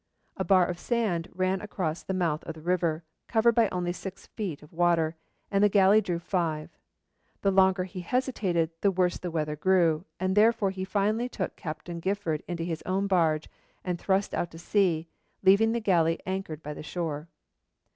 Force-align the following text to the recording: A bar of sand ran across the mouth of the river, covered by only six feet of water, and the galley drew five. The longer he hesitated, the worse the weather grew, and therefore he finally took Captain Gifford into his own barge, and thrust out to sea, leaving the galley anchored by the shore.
A 0.35 0.43
bar 0.43 0.65
of 0.65 0.79
sand 0.79 1.27
ran 1.31 1.61
across 1.61 2.01
the 2.01 2.15
mouth 2.15 2.43
of 2.45 2.55
the 2.55 2.61
river, 2.63 3.03
covered 3.27 3.53
by 3.53 3.69
only 3.69 3.93
six 3.93 4.25
feet 4.25 4.63
of 4.63 4.73
water, 4.73 5.15
and 5.51 5.63
the 5.63 5.69
galley 5.69 6.01
drew 6.01 6.17
five. 6.17 6.71
The 7.43 7.51
longer 7.51 7.83
he 7.83 7.99
hesitated, 7.99 8.71
the 8.81 8.89
worse 8.89 9.19
the 9.19 9.29
weather 9.29 9.55
grew, 9.55 10.05
and 10.19 10.35
therefore 10.35 10.71
he 10.71 10.85
finally 10.85 11.29
took 11.29 11.55
Captain 11.55 11.99
Gifford 11.99 12.41
into 12.47 12.63
his 12.63 12.81
own 12.83 13.05
barge, 13.05 13.47
and 13.85 13.99
thrust 13.99 14.33
out 14.33 14.49
to 14.49 14.57
sea, 14.57 15.07
leaving 15.43 15.71
the 15.71 15.79
galley 15.79 16.19
anchored 16.25 16.63
by 16.63 16.73
the 16.73 16.81
shore. 16.81 17.27